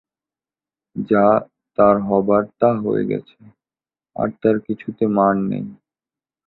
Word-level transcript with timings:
যা 0.95 1.25
তার 1.77 1.95
হবার 2.07 2.43
তা 2.59 2.69
হয়ে 2.83 3.03
গেছে, 3.05 3.37
আর 4.15 4.29
তার 4.41 4.55
কিছুতে 4.67 5.03
মার 5.17 5.35
নেই। 5.49 5.65